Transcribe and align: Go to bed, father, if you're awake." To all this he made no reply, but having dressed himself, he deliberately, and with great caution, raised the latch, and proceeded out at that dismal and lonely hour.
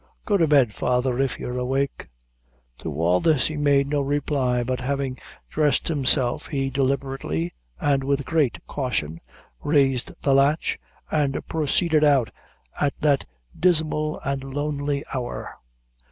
Go 0.25 0.35
to 0.35 0.47
bed, 0.47 0.73
father, 0.73 1.19
if 1.19 1.37
you're 1.37 1.59
awake." 1.59 2.07
To 2.79 2.91
all 2.99 3.19
this 3.19 3.45
he 3.45 3.55
made 3.55 3.85
no 3.85 4.01
reply, 4.01 4.63
but 4.63 4.79
having 4.79 5.19
dressed 5.47 5.89
himself, 5.89 6.47
he 6.47 6.71
deliberately, 6.71 7.51
and 7.79 8.03
with 8.03 8.25
great 8.25 8.57
caution, 8.65 9.21
raised 9.63 10.19
the 10.23 10.33
latch, 10.33 10.79
and 11.11 11.45
proceeded 11.47 12.03
out 12.03 12.31
at 12.79 12.99
that 13.01 13.25
dismal 13.59 14.19
and 14.25 14.43
lonely 14.43 15.03
hour. 15.13 15.59